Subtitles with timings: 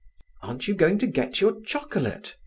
[0.41, 2.35] "Aren't you going to get your chocolate?"